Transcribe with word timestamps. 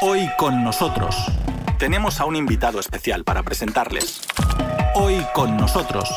Hoy 0.00 0.30
con 0.38 0.62
nosotros 0.62 1.16
tenemos 1.76 2.20
a 2.20 2.24
un 2.24 2.36
invitado 2.36 2.78
especial 2.78 3.24
para 3.24 3.42
presentarles. 3.42 4.20
Hoy 4.94 5.16
con 5.34 5.56
nosotros. 5.56 6.08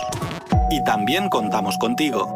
Y 0.69 0.83
también 0.83 1.29
contamos 1.29 1.79
contigo. 1.79 2.28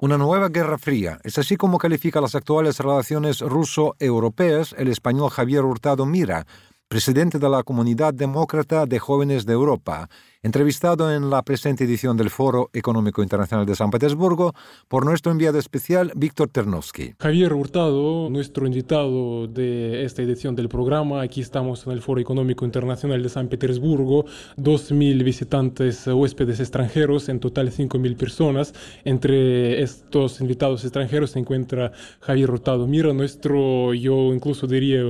Una 0.00 0.16
nueva 0.16 0.48
guerra 0.48 0.78
fría. 0.78 1.18
Es 1.24 1.36
así 1.36 1.58
como 1.58 1.76
califica 1.76 2.22
las 2.22 2.34
actuales 2.34 2.78
relaciones 2.80 3.40
ruso-europeas 3.40 4.74
el 4.78 4.88
español 4.88 5.28
Javier 5.28 5.62
Hurtado 5.62 6.06
Mira, 6.06 6.46
presidente 6.88 7.40
de 7.40 7.48
la 7.48 7.64
Comunidad 7.64 8.14
Demócrata 8.14 8.86
de 8.86 9.00
Jóvenes 9.00 9.44
de 9.44 9.52
Europa, 9.52 10.08
entrevistado 10.40 11.12
en 11.12 11.30
la 11.30 11.42
presente 11.42 11.82
edición 11.82 12.16
del 12.16 12.30
Foro 12.30 12.70
Económico 12.72 13.24
Internacional 13.24 13.66
de 13.66 13.74
San 13.74 13.90
Petersburgo 13.90 14.54
por 14.86 15.04
nuestro 15.04 15.32
enviado 15.32 15.58
especial 15.58 16.12
Víctor 16.14 16.48
Ternovsky. 16.48 17.14
Javier 17.18 17.54
Hurtado, 17.54 18.30
nuestro 18.30 18.66
invitado 18.68 19.48
de 19.48 20.04
esta 20.04 20.22
edición 20.22 20.54
del 20.54 20.68
programa, 20.68 21.22
aquí 21.22 21.40
estamos 21.40 21.84
en 21.86 21.92
el 21.92 22.02
Foro 22.02 22.20
Económico 22.20 22.64
Internacional 22.64 23.20
de 23.20 23.30
San 23.30 23.48
Petersburgo, 23.48 24.24
2.000 24.56 25.24
visitantes 25.24 26.06
huéspedes 26.06 26.60
extranjeros, 26.60 27.28
en 27.28 27.40
total 27.40 27.72
5.000 27.72 28.16
personas. 28.16 28.74
Entre 29.04 29.82
estos 29.82 30.40
invitados 30.40 30.84
extranjeros 30.84 31.32
se 31.32 31.40
encuentra 31.40 31.90
Javier 32.20 32.52
Hurtado 32.52 32.86
Mira, 32.86 33.12
nuestro, 33.12 33.92
yo 33.92 34.32
incluso 34.32 34.68
diría, 34.68 35.02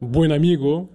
buen 0.00 0.32
amigo, 0.32 0.88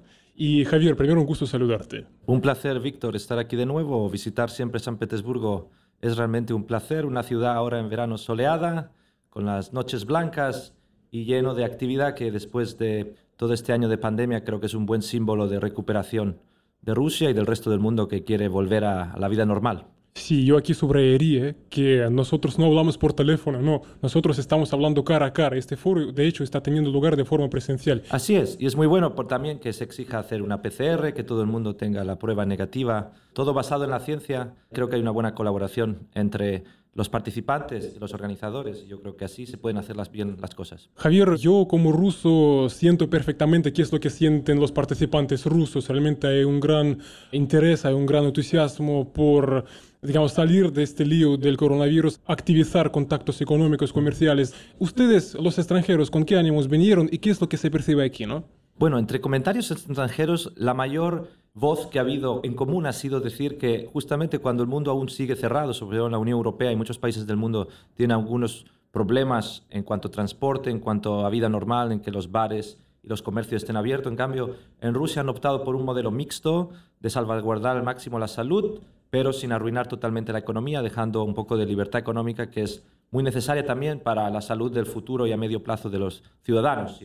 y 0.45 0.65
Javier, 0.65 0.97
primero 0.97 1.21
un 1.21 1.25
gusto 1.25 1.47
saludarte. 1.47 2.05
Un 2.25 2.41
placer, 2.41 2.81
Víctor, 2.81 3.15
estar 3.15 3.39
aquí 3.39 3.55
de 3.55 3.65
nuevo. 3.65 4.09
Visitar 4.09 4.49
siempre 4.49 4.81
San 4.81 4.97
Petersburgo 4.97 5.69
es 6.01 6.17
realmente 6.17 6.53
un 6.53 6.65
placer. 6.65 7.05
Una 7.05 7.23
ciudad 7.23 7.53
ahora 7.53 7.79
en 7.79 7.87
verano 7.87 8.17
soleada, 8.17 8.91
con 9.29 9.45
las 9.45 9.71
noches 9.71 10.03
blancas 10.03 10.75
y 11.11 11.23
lleno 11.23 11.55
de 11.55 11.63
actividad 11.63 12.13
que 12.13 12.29
después 12.29 12.77
de 12.77 13.15
todo 13.37 13.53
este 13.53 13.71
año 13.71 13.87
de 13.87 13.97
pandemia 13.97 14.43
creo 14.43 14.59
que 14.59 14.65
es 14.65 14.73
un 14.73 14.85
buen 14.85 15.01
símbolo 15.01 15.47
de 15.47 15.61
recuperación 15.61 16.41
de 16.81 16.93
Rusia 16.93 17.29
y 17.29 17.33
del 17.33 17.45
resto 17.45 17.69
del 17.69 17.79
mundo 17.79 18.09
que 18.09 18.25
quiere 18.25 18.49
volver 18.49 18.83
a, 18.83 19.15
la 19.17 19.29
vida 19.29 19.45
normal. 19.45 19.87
Sí, 20.15 20.45
yo 20.45 20.57
aquí 20.57 20.73
subrayaría 20.73 21.55
que 21.69 22.07
nosotros 22.11 22.59
no 22.59 22.65
hablamos 22.65 22.97
por 22.97 23.13
teléfono, 23.13 23.61
no, 23.61 23.81
nosotros 24.01 24.37
estamos 24.37 24.71
hablando 24.71 25.03
cara 25.03 25.25
a 25.25 25.33
cara. 25.33 25.57
Este 25.57 25.75
foro, 25.75 26.11
de 26.11 26.27
hecho, 26.27 26.43
está 26.43 26.61
teniendo 26.61 26.91
lugar 26.91 27.15
de 27.15 27.25
forma 27.25 27.49
presencial. 27.49 28.03
Así 28.09 28.35
es, 28.35 28.55
y 28.59 28.67
es 28.67 28.75
muy 28.75 28.85
bueno 28.85 29.15
por 29.15 29.27
también 29.27 29.59
que 29.59 29.73
se 29.73 29.83
exija 29.83 30.19
hacer 30.19 30.43
una 30.43 30.61
PCR, 30.61 31.13
que 31.13 31.23
todo 31.23 31.41
el 31.41 31.47
mundo 31.47 31.75
tenga 31.75 32.03
la 32.03 32.19
prueba 32.19 32.45
negativa, 32.45 33.11
todo 33.33 33.53
basado 33.53 33.85
en 33.85 33.89
la 33.89 33.99
ciencia. 33.99 34.53
Creo 34.71 34.87
que 34.87 34.97
hay 34.97 35.01
una 35.01 35.11
buena 35.11 35.33
colaboración 35.33 36.07
entre 36.13 36.63
los 36.95 37.09
participantes, 37.09 37.99
los 37.99 38.13
organizadores. 38.13 38.85
Yo 38.87 39.01
creo 39.01 39.15
que 39.15 39.25
así 39.25 39.45
se 39.45 39.57
pueden 39.57 39.77
hacer 39.77 39.95
las, 39.95 40.11
bien 40.11 40.37
las 40.39 40.53
cosas. 40.53 40.89
Javier, 40.95 41.35
yo 41.35 41.67
como 41.67 41.91
ruso 41.91 42.69
siento 42.69 43.09
perfectamente 43.09 43.73
qué 43.73 43.81
es 43.81 43.91
lo 43.91 43.99
que 43.99 44.09
sienten 44.09 44.59
los 44.59 44.71
participantes 44.71 45.45
rusos. 45.45 45.87
Realmente 45.87 46.27
hay 46.27 46.43
un 46.43 46.59
gran 46.59 46.99
interés, 47.31 47.85
hay 47.85 47.93
un 47.93 48.05
gran 48.05 48.25
entusiasmo 48.25 49.11
por 49.11 49.65
digamos, 50.03 50.33
salir 50.33 50.71
de 50.73 50.83
este 50.83 51.05
lío 51.05 51.37
del 51.37 51.55
coronavirus, 51.55 52.19
activizar 52.25 52.91
contactos 52.91 53.41
económicos, 53.41 53.93
comerciales. 53.93 54.53
Ustedes, 54.77 55.33
los 55.35 55.57
extranjeros, 55.57 56.11
¿con 56.11 56.25
qué 56.25 56.35
ánimos 56.35 56.67
vinieron 56.67 57.07
y 57.09 57.19
qué 57.19 57.29
es 57.29 57.39
lo 57.39 57.47
que 57.47 57.55
se 57.55 57.71
percibe 57.71 58.03
aquí, 58.03 58.25
no? 58.25 58.43
Bueno, 58.77 58.99
entre 58.99 59.21
comentarios 59.21 59.71
extranjeros, 59.71 60.51
la 60.55 60.73
mayor 60.73 61.29
voz 61.53 61.87
que 61.87 61.99
ha 61.99 62.01
habido 62.01 62.41
en 62.43 62.55
común 62.55 62.85
ha 62.85 62.93
sido 62.93 63.19
decir 63.19 63.57
que 63.57 63.89
justamente 63.91 64.39
cuando 64.39 64.63
el 64.63 64.69
mundo 64.69 64.91
aún 64.91 65.09
sigue 65.09 65.35
cerrado, 65.35 65.73
sobre 65.73 65.97
todo 65.97 66.07
en 66.07 66.13
la 66.13 66.17
Unión 66.17 66.37
Europea 66.37 66.71
y 66.71 66.75
muchos 66.75 66.97
países 66.97 67.27
del 67.27 67.37
mundo 67.37 67.67
tienen 67.95 68.17
algunos 68.17 68.65
problemas 68.91 69.65
en 69.69 69.83
cuanto 69.83 70.07
a 70.07 70.11
transporte, 70.11 70.69
en 70.69 70.79
cuanto 70.79 71.25
a 71.25 71.29
vida 71.29 71.49
normal, 71.49 71.91
en 71.91 71.99
que 71.99 72.11
los 72.11 72.31
bares 72.31 72.79
y 73.03 73.07
los 73.07 73.21
comercios 73.21 73.61
estén 73.61 73.75
abiertos. 73.75 74.11
En 74.11 74.17
cambio, 74.17 74.55
en 74.81 74.93
Rusia 74.93 75.21
han 75.21 75.29
optado 75.29 75.63
por 75.63 75.75
un 75.75 75.85
modelo 75.85 76.11
mixto 76.11 76.69
de 76.99 77.09
salvaguardar 77.09 77.77
al 77.77 77.83
máximo 77.83 78.19
la 78.19 78.27
salud, 78.27 78.81
pero 79.09 79.33
sin 79.33 79.51
arruinar 79.51 79.87
totalmente 79.87 80.31
la 80.33 80.39
economía, 80.39 80.81
dejando 80.81 81.23
un 81.23 81.33
poco 81.33 81.57
de 81.57 81.65
libertad 81.65 81.99
económica 81.99 82.49
que 82.49 82.63
es 82.63 82.83
muy 83.11 83.23
necesaria 83.23 83.65
también 83.65 83.99
para 83.99 84.29
la 84.31 84.41
salud 84.41 84.71
del 84.71 84.87
futuro 84.87 85.27
y 85.27 85.31
a 85.31 85.37
medio 85.37 85.63
plazo 85.63 85.89
de 85.89 85.99
los 85.99 86.23
ciudadanos. 86.41 86.99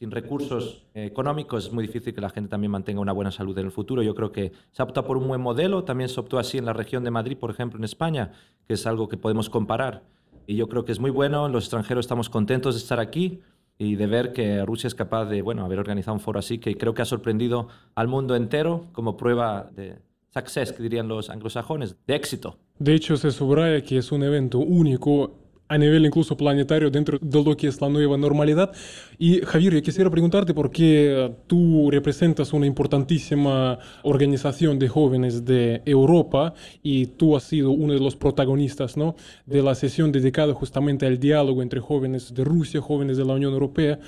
Recursos 0.00 0.86
económicos 0.94 1.66
es 1.66 1.72
muy 1.72 1.86
difícil 1.86 2.14
que 2.14 2.20
la 2.20 2.30
gente 2.30 2.48
también 2.48 2.70
mantenga 2.70 3.00
una 3.00 3.12
buena 3.12 3.30
salud 3.30 3.56
en 3.58 3.66
el 3.66 3.72
futuro. 3.72 4.02
Yo 4.02 4.14
creo 4.14 4.32
que 4.32 4.52
se 4.72 4.82
ha 4.82 4.84
optado 4.84 5.06
por 5.06 5.16
un 5.16 5.28
buen 5.28 5.40
modelo, 5.40 5.84
también 5.84 6.08
se 6.08 6.20
optó 6.20 6.38
así 6.38 6.58
en 6.58 6.66
la 6.66 6.72
región 6.72 7.04
de 7.04 7.10
Madrid, 7.10 7.36
por 7.36 7.50
ejemplo, 7.50 7.78
en 7.78 7.84
España, 7.84 8.32
que 8.66 8.74
es 8.74 8.86
algo 8.86 9.08
que 9.08 9.16
podemos 9.16 9.48
comparar. 9.48 10.02
Y 10.46 10.56
yo 10.56 10.68
creo 10.68 10.84
que 10.84 10.92
es 10.92 11.00
muy 11.00 11.10
bueno, 11.10 11.48
los 11.48 11.64
extranjeros 11.64 12.04
estamos 12.04 12.28
contentos 12.28 12.74
de 12.74 12.80
estar 12.80 13.00
aquí 13.00 13.40
y 13.78 13.96
de 13.96 14.06
ver 14.06 14.32
que 14.32 14.64
Rusia 14.64 14.88
es 14.88 14.94
capaz 14.94 15.24
de 15.26 15.42
bueno, 15.42 15.64
haber 15.64 15.78
organizado 15.78 16.14
un 16.14 16.20
foro 16.20 16.38
así 16.38 16.58
que 16.58 16.76
creo 16.76 16.94
que 16.94 17.02
ha 17.02 17.06
sorprendido 17.06 17.68
al 17.94 18.08
mundo 18.08 18.36
entero 18.36 18.86
como 18.92 19.16
prueba 19.16 19.70
de, 19.74 19.98
success, 20.36 20.72
que 20.72 20.82
dirían 20.82 21.08
los 21.08 21.30
anglosajones, 21.30 21.96
de 22.06 22.14
éxito. 22.14 22.58
De 22.78 22.94
hecho, 22.94 23.16
se 23.16 23.30
subraya 23.30 23.82
que 23.82 23.98
es 23.98 24.12
un 24.12 24.22
evento 24.22 24.58
único 24.58 25.45
a 25.68 25.78
nivel 25.78 26.06
incluso 26.06 26.36
planetario 26.36 26.90
dentro 26.90 27.18
de 27.20 27.44
lo 27.44 27.56
que 27.56 27.66
es 27.68 27.80
la 27.80 27.88
nueva 27.88 28.16
normalidad. 28.16 28.72
Y 29.18 29.40
Javier, 29.40 29.74
yo 29.74 29.82
quisiera 29.82 30.10
preguntarte 30.10 30.54
por 30.54 30.70
qué 30.70 31.32
tú 31.46 31.90
representas 31.90 32.52
una 32.52 32.66
importantísima 32.66 33.78
organización 34.02 34.78
de 34.78 34.88
jóvenes 34.88 35.44
de 35.44 35.82
Europa 35.84 36.54
y 36.82 37.06
tú 37.06 37.36
has 37.36 37.44
sido 37.44 37.70
uno 37.70 37.92
de 37.94 38.00
los 38.00 38.16
protagonistas 38.16 38.96
¿no? 38.96 39.16
de 39.46 39.62
la 39.62 39.74
sesión 39.74 40.12
dedicada 40.12 40.54
justamente 40.54 41.06
al 41.06 41.18
diálogo 41.18 41.62
entre 41.62 41.80
jóvenes 41.80 42.32
de 42.32 42.44
Rusia, 42.44 42.80
jóvenes 42.80 43.16
de 43.16 43.24
la 43.24 43.34
Unión 43.34 43.52
Europea. 43.52 43.98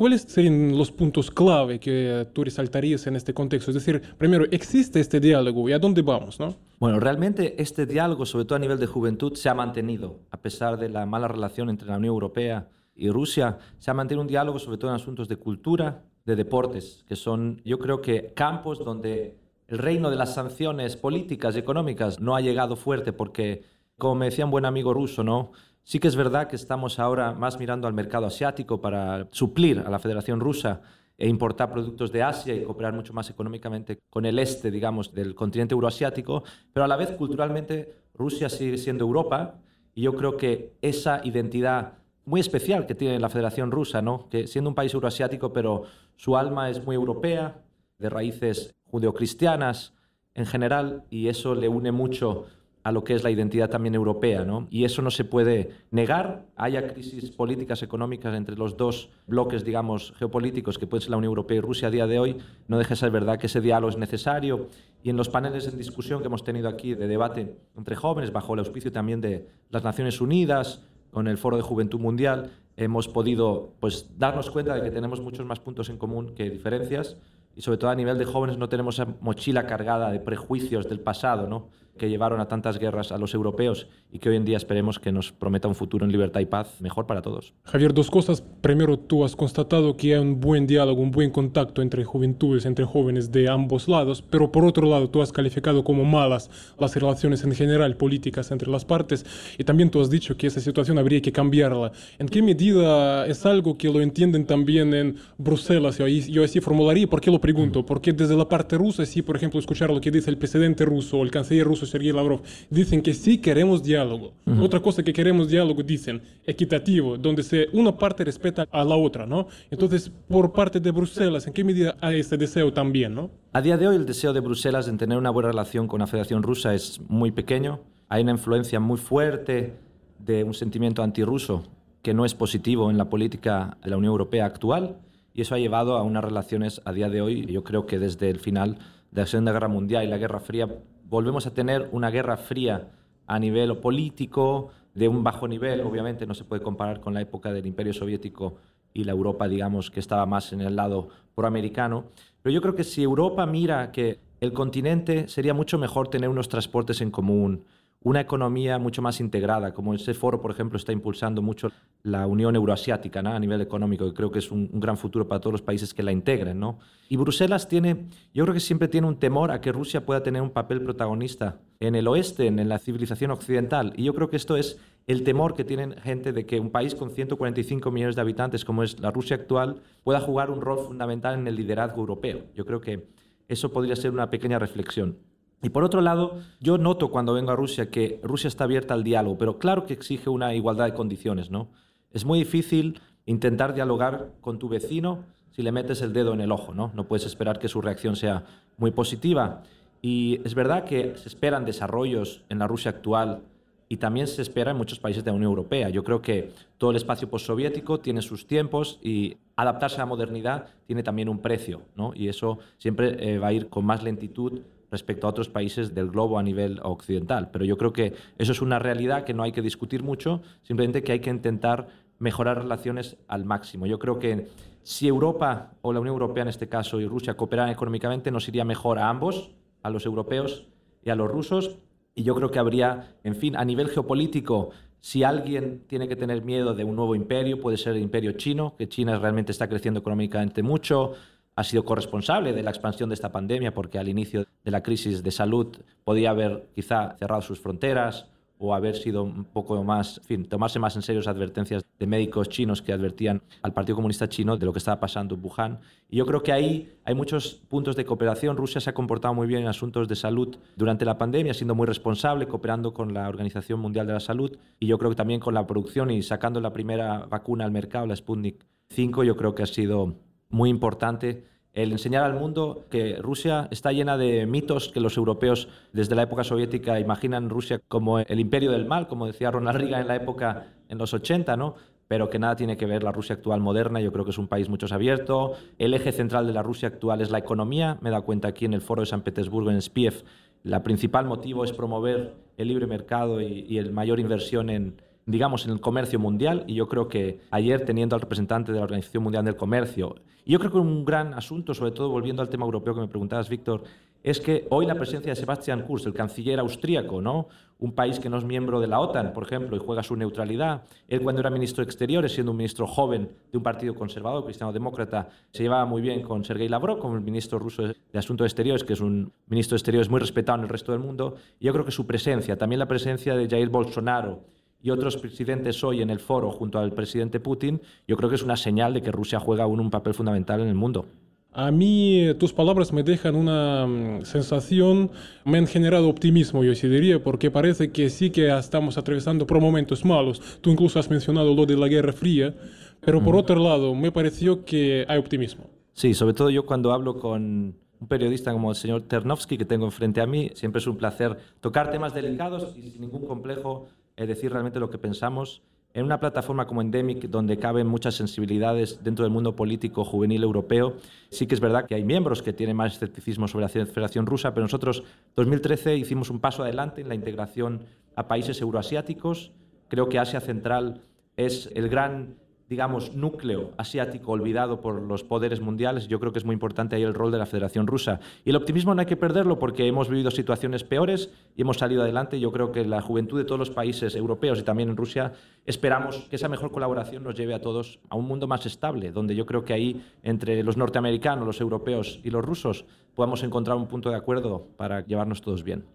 ¿Cuáles 0.00 0.22
serían 0.22 0.78
los 0.78 0.90
puntos 0.90 1.30
clave 1.30 1.78
que 1.78 2.26
tú 2.32 2.42
resaltarías 2.42 3.06
en 3.06 3.16
este 3.16 3.34
contexto? 3.34 3.70
Es 3.70 3.74
decir, 3.74 4.00
primero, 4.16 4.46
¿existe 4.50 4.98
este 4.98 5.20
diálogo 5.20 5.68
y 5.68 5.74
a 5.74 5.78
dónde 5.78 6.00
vamos? 6.00 6.40
¿no? 6.40 6.56
Bueno, 6.78 6.98
realmente 6.98 7.60
este 7.60 7.84
diálogo, 7.84 8.24
sobre 8.24 8.46
todo 8.46 8.56
a 8.56 8.60
nivel 8.60 8.78
de 8.78 8.86
juventud, 8.86 9.34
se 9.34 9.50
ha 9.50 9.54
mantenido, 9.54 10.20
a 10.30 10.38
pesar 10.38 10.78
de 10.78 10.88
la 10.88 11.04
mala 11.04 11.28
relación 11.28 11.68
entre 11.68 11.86
la 11.86 11.98
Unión 11.98 12.14
Europea 12.14 12.70
y 12.94 13.10
Rusia, 13.10 13.58
se 13.78 13.90
ha 13.90 13.94
mantenido 13.94 14.22
un 14.22 14.28
diálogo 14.28 14.58
sobre 14.58 14.78
todo 14.78 14.90
en 14.90 14.96
asuntos 14.96 15.28
de 15.28 15.36
cultura, 15.36 16.02
de 16.24 16.34
deportes, 16.34 17.04
que 17.06 17.14
son, 17.14 17.60
yo 17.66 17.78
creo 17.78 18.00
que, 18.00 18.32
campos 18.32 18.82
donde 18.82 19.36
el 19.68 19.76
reino 19.76 20.08
de 20.08 20.16
las 20.16 20.32
sanciones 20.32 20.96
políticas 20.96 21.56
y 21.56 21.58
económicas 21.58 22.20
no 22.20 22.34
ha 22.34 22.40
llegado 22.40 22.76
fuerte 22.76 23.12
porque, 23.12 23.64
como 23.98 24.14
me 24.14 24.24
decía 24.30 24.46
un 24.46 24.50
buen 24.50 24.64
amigo 24.64 24.94
ruso, 24.94 25.22
¿no? 25.22 25.52
Sí 25.84 25.98
que 25.98 26.08
es 26.08 26.16
verdad 26.16 26.48
que 26.48 26.56
estamos 26.56 26.98
ahora 26.98 27.32
más 27.32 27.58
mirando 27.58 27.88
al 27.88 27.94
mercado 27.94 28.26
asiático 28.26 28.80
para 28.80 29.28
suplir 29.32 29.80
a 29.80 29.90
la 29.90 29.98
Federación 29.98 30.40
Rusa 30.40 30.82
e 31.18 31.28
importar 31.28 31.70
productos 31.70 32.12
de 32.12 32.22
Asia 32.22 32.54
y 32.54 32.62
cooperar 32.62 32.94
mucho 32.94 33.12
más 33.12 33.28
económicamente 33.28 33.98
con 34.08 34.24
el 34.24 34.38
este, 34.38 34.70
digamos, 34.70 35.12
del 35.12 35.34
continente 35.34 35.74
euroasiático, 35.74 36.44
pero 36.72 36.84
a 36.84 36.88
la 36.88 36.96
vez 36.96 37.10
culturalmente 37.12 37.94
Rusia 38.14 38.48
sigue 38.48 38.78
siendo 38.78 39.04
Europa 39.04 39.56
y 39.94 40.02
yo 40.02 40.14
creo 40.14 40.36
que 40.36 40.76
esa 40.80 41.20
identidad 41.24 41.94
muy 42.24 42.40
especial 42.40 42.86
que 42.86 42.94
tiene 42.94 43.18
la 43.18 43.28
Federación 43.28 43.70
Rusa, 43.70 44.00
¿no? 44.00 44.28
que 44.28 44.46
siendo 44.46 44.70
un 44.70 44.74
país 44.74 44.94
euroasiático, 44.94 45.52
pero 45.52 45.84
su 46.16 46.36
alma 46.36 46.70
es 46.70 46.84
muy 46.84 46.94
europea, 46.94 47.62
de 47.98 48.08
raíces 48.08 48.74
judeocristianas 48.90 49.92
en 50.34 50.46
general, 50.46 51.04
y 51.10 51.28
eso 51.28 51.54
le 51.54 51.68
une 51.68 51.92
mucho 51.92 52.46
a 52.82 52.92
lo 52.92 53.04
que 53.04 53.14
es 53.14 53.22
la 53.22 53.30
identidad 53.30 53.68
también 53.68 53.94
europea, 53.94 54.44
¿no? 54.44 54.66
Y 54.70 54.84
eso 54.84 55.02
no 55.02 55.10
se 55.10 55.24
puede 55.24 55.70
negar. 55.90 56.46
Haya 56.56 56.86
crisis 56.88 57.30
políticas, 57.30 57.82
económicas 57.82 58.34
entre 58.34 58.56
los 58.56 58.76
dos 58.76 59.10
bloques, 59.26 59.64
digamos, 59.64 60.14
geopolíticos 60.16 60.78
que 60.78 60.86
pueden 60.86 61.02
ser 61.02 61.10
la 61.10 61.18
Unión 61.18 61.30
Europea 61.30 61.58
y 61.58 61.60
Rusia 61.60 61.88
a 61.88 61.90
día 61.90 62.06
de 62.06 62.18
hoy, 62.18 62.36
no 62.68 62.78
deja 62.78 62.90
de 62.90 62.96
ser 62.96 63.10
verdad 63.10 63.38
que 63.38 63.46
ese 63.46 63.60
diálogo 63.60 63.90
es 63.90 63.98
necesario. 63.98 64.68
Y 65.02 65.10
en 65.10 65.16
los 65.16 65.28
paneles 65.28 65.66
en 65.66 65.76
discusión 65.76 66.20
que 66.20 66.26
hemos 66.26 66.44
tenido 66.44 66.68
aquí 66.68 66.94
de 66.94 67.06
debate 67.06 67.54
entre 67.76 67.96
jóvenes, 67.96 68.32
bajo 68.32 68.54
el 68.54 68.60
auspicio 68.60 68.90
también 68.92 69.20
de 69.20 69.46
las 69.70 69.84
Naciones 69.84 70.20
Unidas, 70.20 70.82
con 71.10 71.26
el 71.28 71.38
Foro 71.38 71.56
de 71.56 71.62
Juventud 71.62 72.00
Mundial, 72.00 72.50
hemos 72.76 73.08
podido 73.08 73.74
pues, 73.80 74.16
darnos 74.18 74.50
cuenta 74.50 74.74
de 74.74 74.82
que 74.82 74.90
tenemos 74.90 75.20
muchos 75.20 75.44
más 75.44 75.60
puntos 75.60 75.90
en 75.90 75.98
común 75.98 76.34
que 76.34 76.48
diferencias 76.48 77.16
y 77.56 77.62
sobre 77.62 77.78
todo 77.78 77.90
a 77.90 77.94
nivel 77.94 78.16
de 78.16 78.24
jóvenes 78.24 78.58
no 78.58 78.68
tenemos 78.68 78.98
esa 78.98 79.08
mochila 79.20 79.66
cargada 79.66 80.10
de 80.10 80.20
prejuicios 80.20 80.88
del 80.88 81.00
pasado, 81.00 81.48
¿no? 81.48 81.68
Que 82.00 82.08
llevaron 82.08 82.40
a 82.40 82.48
tantas 82.48 82.78
guerras 82.78 83.12
a 83.12 83.18
los 83.18 83.34
europeos 83.34 83.86
y 84.10 84.20
que 84.20 84.30
hoy 84.30 84.36
en 84.36 84.46
día 84.46 84.56
esperemos 84.56 84.98
que 84.98 85.12
nos 85.12 85.32
prometa 85.32 85.68
un 85.68 85.74
futuro 85.74 86.06
en 86.06 86.10
libertad 86.10 86.40
y 86.40 86.46
paz 86.46 86.80
mejor 86.80 87.06
para 87.06 87.20
todos. 87.20 87.52
Javier, 87.64 87.92
dos 87.92 88.10
cosas. 88.10 88.40
Primero, 88.40 88.98
tú 88.98 89.22
has 89.22 89.36
constatado 89.36 89.98
que 89.98 90.14
hay 90.14 90.20
un 90.20 90.40
buen 90.40 90.66
diálogo, 90.66 91.02
un 91.02 91.10
buen 91.10 91.30
contacto 91.30 91.82
entre 91.82 92.04
juventudes, 92.04 92.64
entre 92.64 92.86
jóvenes 92.86 93.30
de 93.32 93.50
ambos 93.50 93.86
lados, 93.86 94.22
pero 94.22 94.50
por 94.50 94.64
otro 94.64 94.88
lado, 94.88 95.10
tú 95.10 95.20
has 95.20 95.30
calificado 95.30 95.84
como 95.84 96.06
malas 96.06 96.50
las 96.78 96.96
relaciones 96.96 97.44
en 97.44 97.54
general 97.54 97.94
políticas 97.98 98.50
entre 98.50 98.70
las 98.70 98.86
partes 98.86 99.26
y 99.58 99.64
también 99.64 99.90
tú 99.90 100.00
has 100.00 100.08
dicho 100.08 100.38
que 100.38 100.46
esa 100.46 100.60
situación 100.60 100.96
habría 100.96 101.20
que 101.20 101.32
cambiarla. 101.32 101.92
¿En 102.18 102.30
qué 102.30 102.40
medida 102.40 103.26
es 103.26 103.44
algo 103.44 103.76
que 103.76 103.92
lo 103.92 104.00
entienden 104.00 104.46
también 104.46 104.94
en 104.94 105.16
Bruselas? 105.36 105.98
Yo, 105.98 106.06
yo 106.06 106.44
así 106.44 106.60
formularía, 106.60 107.06
¿por 107.06 107.20
qué 107.20 107.30
lo 107.30 107.42
pregunto? 107.42 107.84
Porque 107.84 108.14
desde 108.14 108.38
la 108.38 108.48
parte 108.48 108.78
rusa, 108.78 109.04
si 109.04 109.20
por 109.20 109.36
ejemplo 109.36 109.60
escuchar 109.60 109.90
lo 109.90 110.00
que 110.00 110.10
dice 110.10 110.30
el 110.30 110.38
presidente 110.38 110.86
ruso 110.86 111.18
o 111.18 111.24
el 111.24 111.30
canciller 111.30 111.66
ruso 111.66 111.89
Sergei 111.90 112.12
Lavrov, 112.12 112.40
dicen 112.70 113.02
que 113.02 113.12
sí 113.14 113.38
queremos 113.38 113.82
diálogo. 113.82 114.32
Otra 114.60 114.80
cosa 114.80 115.02
que 115.02 115.12
queremos 115.12 115.48
diálogo, 115.48 115.82
dicen, 115.82 116.22
equitativo, 116.46 117.18
donde 117.18 117.42
se, 117.42 117.68
una 117.72 117.96
parte 117.96 118.24
respeta 118.24 118.66
a 118.70 118.84
la 118.84 118.96
otra, 118.96 119.26
¿no? 119.26 119.46
Entonces, 119.70 120.10
por 120.28 120.52
parte 120.52 120.80
de 120.80 120.90
Bruselas, 120.90 121.46
¿en 121.46 121.52
qué 121.52 121.64
medida 121.64 121.96
hay 122.00 122.20
ese 122.20 122.36
deseo 122.36 122.72
también, 122.72 123.14
no? 123.14 123.30
A 123.52 123.60
día 123.60 123.76
de 123.76 123.88
hoy, 123.88 123.96
el 123.96 124.06
deseo 124.06 124.32
de 124.32 124.40
Bruselas 124.40 124.88
en 124.88 124.98
tener 124.98 125.18
una 125.18 125.30
buena 125.30 125.50
relación 125.50 125.86
con 125.86 126.00
la 126.00 126.06
Federación 126.06 126.42
Rusa 126.42 126.74
es 126.74 127.00
muy 127.08 127.30
pequeño. 127.30 127.80
Hay 128.08 128.22
una 128.22 128.32
influencia 128.32 128.80
muy 128.80 128.98
fuerte 128.98 129.74
de 130.18 130.44
un 130.44 130.54
sentimiento 130.54 131.02
antirruso 131.02 131.64
que 132.02 132.14
no 132.14 132.24
es 132.24 132.34
positivo 132.34 132.90
en 132.90 132.98
la 132.98 133.10
política 133.10 133.76
de 133.82 133.90
la 133.90 133.96
Unión 133.96 134.12
Europea 134.12 134.46
actual 134.46 134.96
y 135.34 135.42
eso 135.42 135.54
ha 135.54 135.58
llevado 135.58 135.96
a 135.96 136.02
unas 136.02 136.24
relaciones 136.24 136.80
a 136.84 136.92
día 136.92 137.08
de 137.08 137.20
hoy, 137.20 137.46
yo 137.46 137.62
creo 137.62 137.86
que 137.86 137.98
desde 137.98 138.30
el 138.30 138.38
final 138.38 138.78
de 139.10 139.22
la 139.22 139.26
Segunda 139.26 139.52
Guerra 139.52 139.68
Mundial 139.68 140.04
y 140.04 140.08
la 140.08 140.18
Guerra 140.18 140.40
Fría, 140.40 140.68
volvemos 141.10 141.46
a 141.46 141.52
tener 141.52 141.88
una 141.92 142.10
guerra 142.10 142.36
fría 142.36 142.88
a 143.26 143.38
nivel 143.38 143.76
político, 143.78 144.70
de 144.94 145.08
un 145.08 145.22
bajo 145.22 145.46
nivel, 145.46 145.82
obviamente 145.82 146.26
no 146.26 146.34
se 146.34 146.44
puede 146.44 146.62
comparar 146.62 147.00
con 147.00 147.14
la 147.14 147.20
época 147.20 147.52
del 147.52 147.66
Imperio 147.66 147.92
Soviético 147.92 148.56
y 148.92 149.04
la 149.04 149.12
Europa, 149.12 149.46
digamos, 149.46 149.90
que 149.90 150.00
estaba 150.00 150.26
más 150.26 150.52
en 150.52 150.60
el 150.60 150.74
lado 150.74 151.08
proamericano. 151.34 152.06
Pero 152.42 152.52
yo 152.52 152.60
creo 152.60 152.74
que 152.74 152.84
si 152.84 153.02
Europa 153.02 153.46
mira 153.46 153.92
que 153.92 154.18
el 154.40 154.52
continente 154.52 155.28
sería 155.28 155.54
mucho 155.54 155.78
mejor 155.78 156.08
tener 156.08 156.28
unos 156.28 156.48
transportes 156.48 157.00
en 157.00 157.10
común, 157.10 157.64
una 158.02 158.20
economía 158.20 158.78
mucho 158.78 159.02
más 159.02 159.20
integrada, 159.20 159.74
como 159.74 159.92
ese 159.92 160.14
foro, 160.14 160.40
por 160.40 160.50
ejemplo, 160.50 160.78
está 160.78 160.90
impulsando 160.90 161.42
mucho 161.42 161.70
la 162.02 162.26
Unión 162.26 162.56
Euroasiática 162.56 163.20
a 163.20 163.38
nivel 163.38 163.60
económico, 163.60 164.06
que 164.06 164.14
creo 164.14 164.30
que 164.30 164.38
es 164.38 164.50
un, 164.50 164.70
gran 164.80 164.96
futuro 164.96 165.28
para 165.28 165.40
todos 165.40 165.52
los 165.52 165.62
países 165.62 165.92
que 165.92 166.02
la 166.02 166.10
integren. 166.10 166.58
¿no? 166.58 166.78
Y 167.10 167.16
Bruselas 167.16 167.68
tiene, 167.68 168.06
yo 168.32 168.44
creo 168.44 168.54
que 168.54 168.60
siempre 168.60 168.88
tiene 168.88 169.06
un 169.06 169.18
temor 169.18 169.50
a 169.50 169.60
que 169.60 169.70
Rusia 169.70 170.06
pueda 170.06 170.22
tener 170.22 170.40
un 170.40 170.50
papel 170.50 170.80
protagonista 170.80 171.60
en 171.78 171.94
el 171.94 172.08
oeste, 172.08 172.46
en, 172.46 172.66
la 172.68 172.78
civilización 172.78 173.32
occidental. 173.32 173.92
Y 173.96 174.04
yo 174.04 174.14
creo 174.14 174.30
que 174.30 174.36
esto 174.36 174.56
es 174.56 174.78
el 175.06 175.22
temor 175.22 175.54
que 175.54 175.64
tienen 175.64 175.92
gente 176.02 176.32
de 176.32 176.46
que 176.46 176.58
un 176.58 176.70
país 176.70 176.94
con 176.94 177.10
145 177.10 177.90
millones 177.90 178.16
de 178.16 178.22
habitantes, 178.22 178.64
como 178.64 178.82
es 178.82 178.98
la 178.98 179.10
Rusia 179.10 179.36
actual, 179.36 179.82
pueda 180.04 180.20
jugar 180.20 180.50
un 180.50 180.62
rol 180.62 180.86
fundamental 180.86 181.38
en 181.38 181.46
el 181.46 181.56
liderazgo 181.56 182.00
europeo. 182.00 182.44
Yo 182.54 182.64
creo 182.64 182.80
que 182.80 183.08
eso 183.48 183.70
podría 183.70 183.96
ser 183.96 184.10
una 184.10 184.30
pequeña 184.30 184.58
reflexión. 184.58 185.18
Y 185.62 185.70
por 185.70 185.84
otro 185.84 186.00
lado, 186.00 186.38
yo 186.60 186.78
noto 186.78 187.10
cuando 187.10 187.34
vengo 187.34 187.50
a 187.50 187.56
Rusia 187.56 187.90
que 187.90 188.18
Rusia 188.22 188.48
está 188.48 188.64
abierta 188.64 188.94
al 188.94 189.04
diálogo, 189.04 189.36
pero 189.36 189.58
claro 189.58 189.84
que 189.84 189.92
exige 189.92 190.30
una 190.30 190.54
igualdad 190.54 190.86
de 190.86 190.94
condiciones, 190.94 191.50
¿no? 191.50 191.68
Es 192.12 192.24
muy 192.24 192.38
difícil 192.38 193.00
intentar 193.26 193.74
dialogar 193.74 194.30
con 194.40 194.58
tu 194.58 194.68
vecino 194.68 195.24
si 195.50 195.62
le 195.62 195.72
metes 195.72 196.00
el 196.00 196.12
dedo 196.12 196.32
en 196.32 196.40
el 196.40 196.52
ojo, 196.52 196.72
¿no? 196.72 196.92
No 196.94 197.04
puedes 197.04 197.26
esperar 197.26 197.58
que 197.58 197.68
su 197.68 197.82
reacción 197.82 198.16
sea 198.16 198.44
muy 198.78 198.90
positiva. 198.90 199.62
Y 200.00 200.40
es 200.44 200.54
verdad 200.54 200.84
que 200.84 201.16
se 201.16 201.28
esperan 201.28 201.66
desarrollos 201.66 202.42
en 202.48 202.58
la 202.58 202.66
Rusia 202.66 202.92
actual 202.92 203.42
y 203.88 203.98
también 203.98 204.28
se 204.28 204.40
espera 204.40 204.70
en 204.70 204.78
muchos 204.78 204.98
países 204.98 205.24
de 205.24 205.30
la 205.30 205.36
Unión 205.36 205.50
Europea. 205.50 205.90
Yo 205.90 206.04
creo 206.04 206.22
que 206.22 206.52
todo 206.78 206.90
el 206.90 206.96
espacio 206.96 207.28
postsoviético 207.28 208.00
tiene 208.00 208.22
sus 208.22 208.46
tiempos 208.46 208.98
y 209.02 209.36
adaptarse 209.56 209.96
a 209.96 210.00
la 210.00 210.06
modernidad 210.06 210.68
tiene 210.86 211.02
también 211.02 211.28
un 211.28 211.40
precio, 211.40 211.82
¿no? 211.96 212.12
Y 212.14 212.28
eso 212.28 212.60
siempre 212.78 213.16
eh, 213.18 213.38
va 213.38 213.48
a 213.48 213.52
ir 213.52 213.68
con 213.68 213.84
más 213.84 214.02
lentitud 214.02 214.60
respecto 214.90 215.26
a 215.26 215.30
otros 215.30 215.48
países 215.48 215.94
del 215.94 216.10
globo 216.10 216.38
a 216.38 216.42
nivel 216.42 216.80
occidental. 216.82 217.50
Pero 217.52 217.64
yo 217.64 217.76
creo 217.76 217.92
que 217.92 218.14
eso 218.38 218.52
es 218.52 218.62
una 218.62 218.78
realidad 218.78 219.24
que 219.24 219.34
no 219.34 219.42
hay 219.42 219.52
que 219.52 219.62
discutir 219.62 220.02
mucho, 220.02 220.42
simplemente 220.62 221.02
que 221.02 221.12
hay 221.12 221.20
que 221.20 221.30
intentar 221.30 221.88
mejorar 222.18 222.58
relaciones 222.58 223.16
al 223.28 223.44
máximo. 223.44 223.86
Yo 223.86 223.98
creo 223.98 224.18
que 224.18 224.48
si 224.82 225.08
Europa 225.08 225.72
o 225.82 225.92
la 225.92 226.00
Unión 226.00 226.14
Europea 226.14 226.42
en 226.42 226.48
este 226.48 226.68
caso 226.68 227.00
y 227.00 227.06
Rusia 227.06 227.34
cooperaran 227.34 227.72
económicamente, 227.72 228.30
nos 228.30 228.48
iría 228.48 228.64
mejor 228.64 228.98
a 228.98 229.08
ambos, 229.08 229.50
a 229.82 229.90
los 229.90 230.06
europeos 230.06 230.66
y 231.02 231.10
a 231.10 231.14
los 231.14 231.30
rusos. 231.30 231.78
Y 232.14 232.22
yo 232.22 232.34
creo 232.34 232.50
que 232.50 232.58
habría, 232.58 233.16
en 233.24 233.36
fin, 233.36 233.56
a 233.56 233.64
nivel 233.64 233.88
geopolítico, 233.88 234.70
si 235.00 235.24
alguien 235.24 235.84
tiene 235.86 236.08
que 236.08 236.16
tener 236.16 236.44
miedo 236.44 236.74
de 236.74 236.84
un 236.84 236.96
nuevo 236.96 237.14
imperio, 237.14 237.60
puede 237.60 237.78
ser 237.78 237.96
el 237.96 238.02
imperio 238.02 238.32
chino, 238.32 238.74
que 238.76 238.88
China 238.88 239.18
realmente 239.18 239.52
está 239.52 239.68
creciendo 239.68 240.00
económicamente 240.00 240.62
mucho, 240.62 241.14
ha 241.60 241.64
sido 241.64 241.84
corresponsable 241.84 242.54
de 242.54 242.62
la 242.62 242.70
expansión 242.70 243.10
de 243.10 243.14
esta 243.14 243.30
pandemia 243.30 243.74
porque 243.74 243.98
al 243.98 244.08
inicio 244.08 244.46
de 244.64 244.70
la 244.70 244.82
crisis 244.82 245.22
de 245.22 245.30
salud 245.30 245.76
podía 246.04 246.30
haber 246.30 246.68
quizá 246.74 247.16
cerrado 247.18 247.42
sus 247.42 247.60
fronteras 247.60 248.26
o 248.56 248.74
haber 248.74 248.96
sido 248.96 249.24
un 249.24 249.44
poco 249.44 249.82
más, 249.84 250.18
en 250.18 250.24
fin, 250.24 250.44
tomarse 250.46 250.78
más 250.78 250.96
en 250.96 251.02
serio 251.02 251.20
las 251.20 251.28
advertencias 251.28 251.84
de 251.98 252.06
médicos 252.06 252.48
chinos 252.48 252.80
que 252.80 252.94
advertían 252.94 253.42
al 253.62 253.74
Partido 253.74 253.96
Comunista 253.96 254.28
Chino 254.28 254.56
de 254.56 254.64
lo 254.64 254.72
que 254.72 254.78
estaba 254.78 255.00
pasando 255.00 255.34
en 255.34 255.44
Wuhan. 255.44 255.80
Y 256.08 256.16
yo 256.16 256.26
creo 256.26 256.42
que 256.42 256.52
ahí 256.52 256.94
hay 257.04 257.14
muchos 257.14 257.60
puntos 257.68 257.94
de 257.94 258.04
cooperación. 258.06 258.56
Rusia 258.56 258.80
se 258.80 258.90
ha 258.90 258.94
comportado 258.94 259.34
muy 259.34 259.46
bien 259.46 259.62
en 259.62 259.68
asuntos 259.68 260.08
de 260.08 260.16
salud 260.16 260.56
durante 260.76 261.04
la 261.04 261.18
pandemia, 261.18 261.54
siendo 261.54 261.74
muy 261.74 261.86
responsable, 261.86 262.48
cooperando 262.48 262.92
con 262.92 263.12
la 263.12 263.28
Organización 263.28 263.80
Mundial 263.80 264.06
de 264.06 264.14
la 264.14 264.20
Salud 264.20 264.56
y 264.78 264.86
yo 264.86 264.98
creo 264.98 265.10
que 265.10 265.16
también 265.16 265.40
con 265.40 265.54
la 265.54 265.66
producción 265.66 266.10
y 266.10 266.22
sacando 266.22 266.60
la 266.60 266.72
primera 266.72 267.26
vacuna 267.26 267.64
al 267.64 267.70
mercado, 267.70 268.06
la 268.06 268.16
Sputnik 268.16 268.64
5, 268.90 269.24
yo 269.24 269.36
creo 269.36 269.54
que 269.54 269.62
ha 269.62 269.66
sido 269.66 270.16
muy 270.50 270.68
importante 270.68 271.44
el 271.72 271.92
enseñar 271.92 272.24
al 272.24 272.34
mundo 272.34 272.84
que 272.90 273.16
Rusia 273.16 273.68
está 273.70 273.92
llena 273.92 274.16
de 274.16 274.44
mitos 274.46 274.88
que 274.88 275.00
los 275.00 275.16
europeos 275.16 275.68
desde 275.92 276.16
la 276.16 276.22
época 276.22 276.42
soviética 276.42 276.98
imaginan 276.98 277.48
Rusia 277.48 277.80
como 277.88 278.18
el 278.18 278.40
imperio 278.40 278.72
del 278.72 278.86
mal, 278.86 279.06
como 279.06 279.26
decía 279.26 279.50
Ronald 279.52 279.78
Reagan 279.78 280.00
en 280.02 280.08
la 280.08 280.16
época 280.16 280.66
en 280.88 280.98
los 280.98 281.14
80, 281.14 281.56
¿no? 281.56 281.76
pero 282.08 282.28
que 282.28 282.40
nada 282.40 282.56
tiene 282.56 282.76
que 282.76 282.86
ver 282.86 283.04
la 283.04 283.12
Rusia 283.12 283.36
actual 283.36 283.60
moderna. 283.60 284.00
Yo 284.00 284.12
creo 284.12 284.24
que 284.24 284.32
es 284.32 284.38
un 284.38 284.48
país 284.48 284.68
mucho 284.68 284.86
más 284.86 284.92
abierto. 284.92 285.52
El 285.78 285.94
eje 285.94 286.10
central 286.10 286.44
de 286.48 286.52
la 286.52 286.60
Rusia 286.60 286.88
actual 286.88 287.20
es 287.20 287.30
la 287.30 287.38
economía. 287.38 287.98
Me 288.00 288.10
da 288.10 288.20
cuenta 288.22 288.48
aquí 288.48 288.64
en 288.64 288.74
el 288.74 288.80
foro 288.80 289.02
de 289.02 289.06
San 289.06 289.22
Petersburgo, 289.22 289.70
en 289.70 289.80
Spiev, 289.80 290.24
la 290.62 290.82
principal 290.82 291.24
motivo 291.24 291.64
es 291.64 291.72
promover 291.72 292.34
el 292.58 292.68
libre 292.68 292.86
mercado 292.86 293.40
y, 293.40 293.64
y 293.68 293.78
el 293.78 293.92
mayor 293.92 294.20
inversión 294.20 294.68
en, 294.68 295.00
digamos, 295.30 295.64
en 295.66 295.72
el 295.72 295.80
comercio 295.80 296.18
mundial. 296.18 296.64
Y 296.66 296.74
yo 296.74 296.88
creo 296.88 297.08
que 297.08 297.40
ayer, 297.50 297.84
teniendo 297.84 298.14
al 298.14 298.20
representante 298.20 298.72
de 298.72 298.78
la 298.78 298.84
Organización 298.84 299.22
Mundial 299.22 299.44
del 299.44 299.56
Comercio, 299.56 300.16
y 300.44 300.52
yo 300.52 300.58
creo 300.58 300.72
que 300.72 300.78
un 300.78 301.04
gran 301.04 301.34
asunto, 301.34 301.74
sobre 301.74 301.92
todo 301.92 302.08
volviendo 302.08 302.42
al 302.42 302.48
tema 302.48 302.64
europeo 302.64 302.94
que 302.94 303.00
me 303.00 303.08
preguntabas, 303.08 303.48
Víctor, 303.48 303.82
es 304.22 304.40
que 304.40 304.66
hoy 304.70 304.86
la 304.86 304.94
presencia 304.94 305.32
de 305.32 305.36
Sebastian 305.36 305.82
Kurz, 305.82 306.04
el 306.06 306.12
canciller 306.12 306.58
austríaco, 306.60 307.22
¿no? 307.22 307.48
un 307.80 307.92
país 307.92 308.20
que 308.20 308.28
no 308.28 308.36
es 308.36 308.44
miembro 308.44 308.78
de 308.78 308.86
la 308.86 309.00
OTAN, 309.00 309.32
por 309.32 309.42
ejemplo, 309.42 309.74
y 309.74 309.80
juega 309.80 310.02
su 310.02 310.14
neutralidad. 310.14 310.82
Él 311.08 311.22
cuando 311.22 311.40
era 311.40 311.48
ministro 311.48 311.82
de 311.82 311.88
Exteriores, 311.88 312.32
siendo 312.32 312.52
un 312.52 312.58
ministro 312.58 312.86
joven 312.86 313.30
de 313.50 313.56
un 313.56 313.64
partido 313.64 313.94
conservador, 313.94 314.44
cristiano-demócrata, 314.44 315.30
se 315.50 315.62
llevaba 315.62 315.86
muy 315.86 316.02
bien 316.02 316.20
con 316.20 316.44
Sergei 316.44 316.68
Lavrov, 316.68 316.98
como 316.98 317.14
el 317.14 317.22
ministro 317.22 317.58
ruso 317.58 317.82
de 317.84 318.18
Asuntos 318.18 318.44
Exteriores, 318.44 318.84
que 318.84 318.92
es 318.92 319.00
un 319.00 319.32
ministro 319.46 319.74
de 319.74 319.78
Exteriores 319.78 320.10
muy 320.10 320.20
respetado 320.20 320.58
en 320.58 320.64
el 320.64 320.68
resto 320.68 320.92
del 320.92 321.00
mundo. 321.00 321.36
Y 321.58 321.66
yo 321.66 321.72
creo 321.72 321.84
que 321.84 321.90
su 321.90 322.06
presencia, 322.06 322.58
también 322.58 322.78
la 322.78 322.88
presencia 322.88 323.34
de 323.34 323.48
Jair 323.48 323.70
Bolsonaro, 323.70 324.40
y 324.82 324.90
otros 324.90 325.16
presidentes 325.16 325.82
hoy 325.84 326.02
en 326.02 326.10
el 326.10 326.20
foro 326.20 326.50
junto 326.50 326.78
al 326.78 326.92
presidente 326.92 327.40
Putin, 327.40 327.80
yo 328.08 328.16
creo 328.16 328.28
que 328.28 328.36
es 328.36 328.42
una 328.42 328.56
señal 328.56 328.94
de 328.94 329.02
que 329.02 329.12
Rusia 329.12 329.38
juega 329.38 329.64
aún 329.64 329.80
un 329.80 329.90
papel 329.90 330.14
fundamental 330.14 330.60
en 330.60 330.68
el 330.68 330.74
mundo. 330.74 331.06
A 331.52 331.72
mí 331.72 332.28
tus 332.38 332.52
palabras 332.52 332.92
me 332.92 333.02
dejan 333.02 333.34
una 333.34 333.84
mm, 333.84 334.24
sensación, 334.24 335.10
me 335.44 335.58
han 335.58 335.66
generado 335.66 336.08
optimismo, 336.08 336.62
yo 336.62 336.74
sí 336.76 336.88
diría, 336.88 337.22
porque 337.22 337.50
parece 337.50 337.90
que 337.90 338.08
sí 338.08 338.30
que 338.30 338.56
estamos 338.56 338.96
atravesando 338.96 339.46
por 339.48 339.60
momentos 339.60 340.04
malos. 340.04 340.40
Tú 340.60 340.70
incluso 340.70 341.00
has 341.00 341.10
mencionado 341.10 341.52
lo 341.52 341.66
de 341.66 341.76
la 341.76 341.88
Guerra 341.88 342.12
Fría, 342.12 342.54
pero 343.00 343.22
por 343.22 343.34
otro 343.34 343.56
lado, 343.56 343.94
me 343.96 344.12
pareció 344.12 344.64
que 344.64 345.04
hay 345.08 345.18
optimismo. 345.18 345.64
Sí, 345.92 346.14
sobre 346.14 346.34
todo 346.34 346.50
yo 346.50 346.64
cuando 346.64 346.92
hablo 346.92 347.18
con 347.18 347.74
un 348.00 348.08
periodista 348.08 348.52
como 348.52 348.70
el 348.70 348.76
señor 348.76 349.02
Ternovsky 349.02 349.58
que 349.58 349.64
tengo 349.64 349.86
enfrente 349.86 350.20
a 350.20 350.26
mí, 350.26 350.50
siempre 350.54 350.78
es 350.78 350.86
un 350.86 350.96
placer 350.96 351.36
tocar 351.60 351.90
temas 351.90 352.14
delicados 352.14 352.76
y 352.76 352.90
sin 352.90 353.00
ningún 353.00 353.26
complejo 353.26 353.88
es 354.20 354.28
decir 354.28 354.52
realmente 354.52 354.78
lo 354.78 354.90
que 354.90 354.98
pensamos. 354.98 355.62
En 355.94 356.04
una 356.04 356.20
plataforma 356.20 356.66
como 356.66 356.82
Endemic, 356.82 357.22
donde 357.30 357.56
caben 357.56 357.86
muchas 357.86 358.14
sensibilidades 358.14 359.02
dentro 359.02 359.24
del 359.24 359.32
mundo 359.32 359.56
político 359.56 360.04
juvenil 360.04 360.42
europeo, 360.42 360.96
sí 361.30 361.46
que 361.46 361.54
es 361.54 361.60
verdad 361.60 361.86
que 361.86 361.94
hay 361.94 362.04
miembros 362.04 362.42
que 362.42 362.52
tienen 362.52 362.76
más 362.76 362.92
escepticismo 362.92 363.48
sobre 363.48 363.62
la 363.62 363.68
Federación 363.70 364.26
Rusa, 364.26 364.52
pero 364.52 364.64
nosotros, 364.64 364.98
en 364.98 365.32
2013, 365.36 365.96
hicimos 365.96 366.28
un 366.28 366.38
paso 366.38 366.62
adelante 366.62 367.00
en 367.00 367.08
la 367.08 367.14
integración 367.14 367.86
a 368.14 368.28
países 368.28 368.60
euroasiáticos. 368.60 369.52
Creo 369.88 370.10
que 370.10 370.18
Asia 370.18 370.40
Central 370.40 371.00
es 371.36 371.70
el 371.74 371.88
gran 371.88 372.36
digamos, 372.70 373.16
núcleo 373.16 373.72
asiático 373.76 374.30
olvidado 374.30 374.80
por 374.80 375.02
los 375.02 375.24
poderes 375.24 375.60
mundiales, 375.60 376.06
yo 376.06 376.20
creo 376.20 376.32
que 376.32 376.38
es 376.38 376.44
muy 376.44 376.54
importante 376.54 376.94
ahí 376.94 377.02
el 377.02 377.14
rol 377.14 377.32
de 377.32 377.38
la 377.38 377.44
Federación 377.44 377.88
Rusa. 377.88 378.20
Y 378.44 378.50
el 378.50 378.56
optimismo 378.56 378.94
no 378.94 379.00
hay 379.00 379.06
que 379.06 379.16
perderlo 379.16 379.58
porque 379.58 379.88
hemos 379.88 380.08
vivido 380.08 380.30
situaciones 380.30 380.84
peores 380.84 381.30
y 381.56 381.62
hemos 381.62 381.78
salido 381.78 382.02
adelante. 382.02 382.38
Yo 382.38 382.52
creo 382.52 382.70
que 382.70 382.84
la 382.84 383.02
juventud 383.02 383.38
de 383.38 383.44
todos 383.44 383.58
los 383.58 383.70
países 383.70 384.14
europeos 384.14 384.60
y 384.60 384.62
también 384.62 384.88
en 384.88 384.96
Rusia 384.96 385.32
esperamos 385.66 386.28
que 386.30 386.36
esa 386.36 386.48
mejor 386.48 386.70
colaboración 386.70 387.24
nos 387.24 387.34
lleve 387.34 387.54
a 387.54 387.60
todos 387.60 387.98
a 388.08 388.14
un 388.14 388.26
mundo 388.26 388.46
más 388.46 388.64
estable, 388.66 389.10
donde 389.10 389.34
yo 389.34 389.46
creo 389.46 389.64
que 389.64 389.72
ahí 389.72 390.04
entre 390.22 390.62
los 390.62 390.76
norteamericanos, 390.76 391.44
los 391.44 391.60
europeos 391.60 392.20
y 392.22 392.30
los 392.30 392.44
rusos 392.44 392.84
podamos 393.16 393.42
encontrar 393.42 393.76
un 393.76 393.88
punto 393.88 394.10
de 394.10 394.16
acuerdo 394.16 394.68
para 394.76 395.04
llevarnos 395.04 395.40
todos 395.40 395.64
bien. 395.64 395.86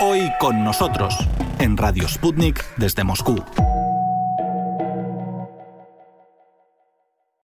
Hoy 0.00 0.30
con 0.40 0.64
nosotros, 0.64 1.14
en 1.58 1.76
Radio 1.76 2.08
Sputnik 2.08 2.64
desde 2.78 3.04
Moscú. 3.04 3.36